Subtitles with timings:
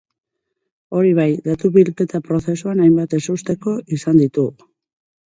[0.99, 4.67] Hori bai, datu-bilketa prozesuan hainbat ezusteko izan ditugu.